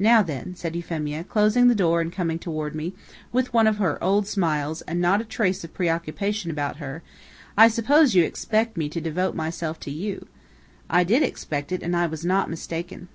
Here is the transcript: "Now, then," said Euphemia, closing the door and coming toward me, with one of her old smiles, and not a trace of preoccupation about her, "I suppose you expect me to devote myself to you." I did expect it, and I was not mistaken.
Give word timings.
"Now, 0.00 0.22
then," 0.24 0.56
said 0.56 0.74
Euphemia, 0.74 1.22
closing 1.22 1.68
the 1.68 1.74
door 1.76 2.00
and 2.00 2.12
coming 2.12 2.40
toward 2.40 2.74
me, 2.74 2.94
with 3.30 3.52
one 3.54 3.68
of 3.68 3.76
her 3.76 4.02
old 4.02 4.26
smiles, 4.26 4.82
and 4.88 5.00
not 5.00 5.20
a 5.20 5.24
trace 5.24 5.62
of 5.62 5.72
preoccupation 5.72 6.50
about 6.50 6.78
her, 6.78 7.04
"I 7.56 7.68
suppose 7.68 8.12
you 8.16 8.24
expect 8.24 8.76
me 8.76 8.88
to 8.88 9.00
devote 9.00 9.36
myself 9.36 9.78
to 9.82 9.90
you." 9.92 10.26
I 10.90 11.04
did 11.04 11.22
expect 11.22 11.70
it, 11.70 11.80
and 11.80 11.94
I 11.96 12.08
was 12.08 12.24
not 12.24 12.50
mistaken. 12.50 13.06